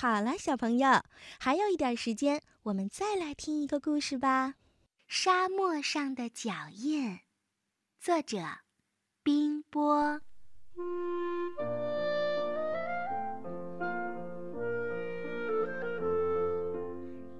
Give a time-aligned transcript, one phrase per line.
[0.00, 1.02] 好了，小朋友，
[1.38, 4.54] 还有一点时间，我们再来听一个故事吧。
[5.06, 7.20] 沙漠上的脚印，
[8.00, 8.38] 作者
[9.22, 10.18] 冰波。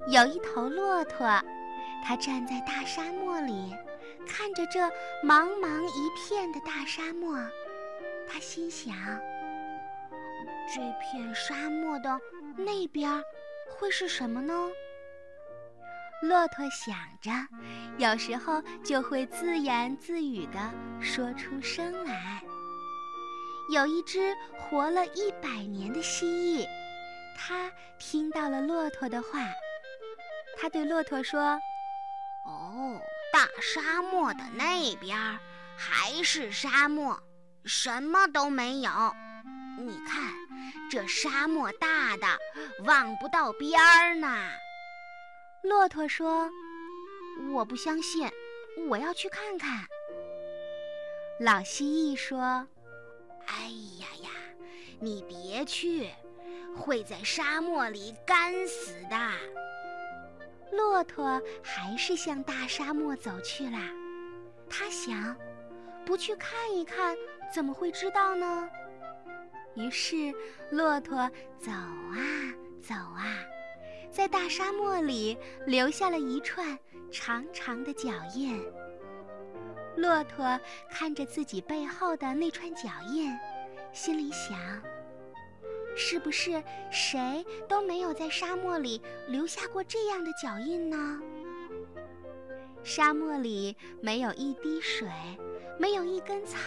[0.08, 1.42] 有一头骆驼，
[2.04, 3.74] 它站在大沙漠里，
[4.26, 4.80] 看着这
[5.26, 7.38] 茫茫一片的大沙漠，
[8.28, 8.94] 它心想：
[10.72, 12.20] 这片沙漠的
[12.56, 13.22] 那边
[13.68, 14.54] 会是什么呢？
[16.22, 17.30] 骆驼想着，
[17.98, 22.42] 有时候就会自言自语地说出声来。
[23.72, 26.66] 有一只活了一百年的蜥蜴，
[27.36, 29.40] 它听到了骆驼的话。
[30.56, 31.58] 它对骆驼说
[32.46, 33.00] ：“哦，
[33.32, 35.16] 大沙漠的那边
[35.76, 37.18] 还是沙漠，
[37.64, 38.90] 什么都没有。
[39.78, 40.34] 你看，
[40.90, 42.26] 这沙漠大的
[42.84, 44.50] 望不到边儿呢。”
[45.62, 46.50] 骆驼说
[47.52, 48.28] ：“我不相信，
[48.88, 49.86] 我要去看看。”
[51.38, 52.66] 老蜥蜴说
[53.46, 54.30] ：“哎呀呀，
[54.98, 56.10] 你别去，
[56.76, 59.16] 会在沙漠里干死的。”
[60.72, 63.78] 骆驼还是向大沙漠走去了。
[64.68, 65.36] 他想，
[66.06, 67.16] 不去看一看，
[67.52, 68.70] 怎么会知道呢？
[69.74, 70.34] 于是，
[70.70, 71.16] 骆驼
[71.58, 72.18] 走啊
[72.82, 73.38] 走啊，
[74.10, 76.78] 在大沙漠里留下了一串
[77.10, 78.60] 长长的脚印。
[79.96, 80.58] 骆驼
[80.90, 83.30] 看着自己背后的那串脚印，
[83.92, 84.58] 心里想。
[85.96, 91.20] 是不是谁都没有在沙漠里留下过这样的脚印呢？
[92.82, 95.08] 沙漠里没有一滴水，
[95.78, 96.58] 没有一根草，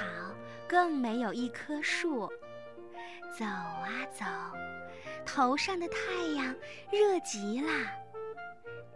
[0.67, 2.30] 更没有一棵树。
[3.38, 4.26] 走啊走，
[5.26, 6.56] 头上的太阳
[6.92, 7.70] 热极了。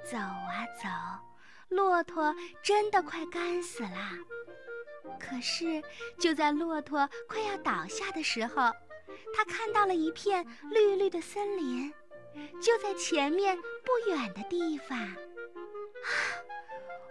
[0.04, 0.88] 走啊走，
[1.70, 2.34] 骆驼
[2.64, 4.12] 真的快干死了。
[5.20, 5.82] 可是
[6.20, 8.72] 就在骆驼快要倒下的时候，
[9.36, 11.92] 他看到了一片绿绿的森林，
[12.62, 14.98] 就在前面不远的地方。
[14.98, 15.16] 啊，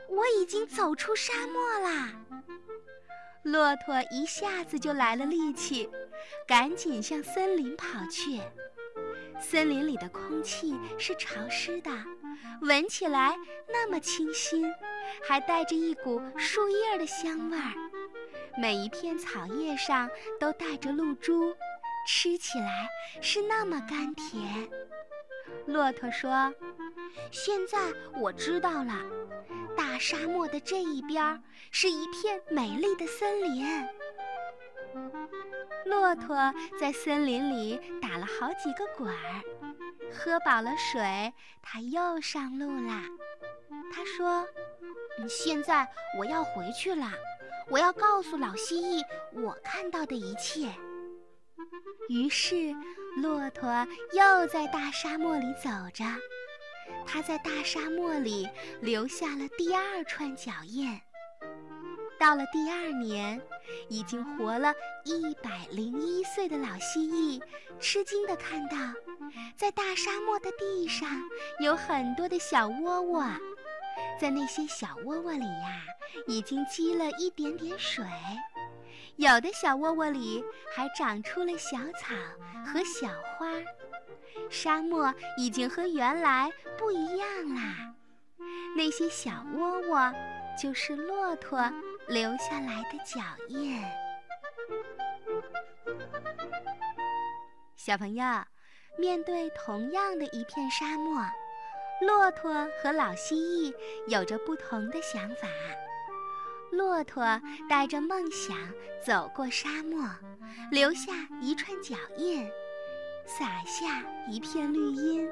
[0.08, 2.12] 我已经走出沙漠啦！
[3.42, 5.88] 骆驼一下子就来了力气，
[6.46, 8.40] 赶紧向森林跑去。
[9.40, 11.90] 森林里的空气是潮湿的，
[12.62, 13.36] 闻起来
[13.68, 14.72] 那么清新，
[15.26, 17.72] 还带着一股树叶的香味儿。
[18.58, 20.08] 每一片草叶上
[20.40, 21.54] 都带着露珠。
[22.08, 22.88] 吃起来
[23.20, 24.70] 是那么甘甜。
[25.66, 26.54] 骆驼说
[27.32, 27.78] ：“现在
[28.20, 28.94] 我知道了，
[29.76, 33.66] 大沙漠的这一边是一片美丽的森林。”
[35.84, 39.42] 骆驼在森林里打了好几个滚儿，
[40.12, 43.02] 喝饱了水，它又上路啦。
[43.92, 44.46] 他说
[45.28, 47.12] ：“现在我要回去了，
[47.70, 49.02] 我要告诉老蜥蜴
[49.32, 50.72] 我看到的一切。”
[52.08, 52.74] 于是，
[53.16, 56.04] 骆驼又在大沙漠里走着。
[57.06, 58.48] 它在大沙漠里
[58.80, 61.00] 留下了第二串脚印。
[62.18, 63.40] 到了第二年，
[63.88, 64.72] 已经活了
[65.04, 67.42] 一百零一岁的老蜥蜴
[67.78, 68.76] 吃惊地看到，
[69.56, 71.08] 在大沙漠的地上
[71.60, 73.24] 有很多的小窝窝，
[74.18, 75.82] 在那些小窝窝里呀，
[76.26, 78.04] 已经积了一点点水。
[79.16, 80.44] 有的小窝窝里
[80.74, 82.14] 还长出了小草
[82.66, 83.46] 和小花，
[84.50, 87.94] 沙漠已经和原来不一样啦。
[88.76, 90.12] 那些小窝窝
[90.60, 91.58] 就是骆驼
[92.08, 93.82] 留下来的脚印。
[97.76, 98.24] 小朋友，
[98.98, 101.20] 面对同样的一片沙漠，
[102.00, 103.74] 骆驼和老蜥蜴
[104.08, 105.48] 有着不同的想法。
[106.72, 108.56] 骆驼带着梦想
[109.04, 110.08] 走过沙漠，
[110.70, 112.48] 留下一串脚印，
[113.24, 115.28] 撒下一片绿荫。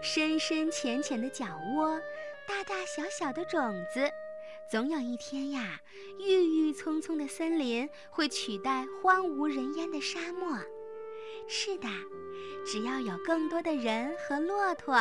[0.00, 2.00] 深深浅浅的脚窝，
[2.46, 4.10] 大大小小的种子，
[4.72, 5.78] 总有一天呀，
[6.18, 10.56] 郁郁葱葱的森林会取代荒无人烟的沙漠。
[11.46, 11.86] 是的，
[12.64, 14.96] 只要有更多的人和骆驼，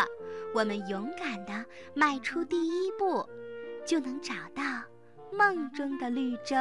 [0.53, 3.25] 我们勇敢地迈出第一步，
[3.85, 4.61] 就能找到。
[5.31, 6.53] 梦中的绿洲。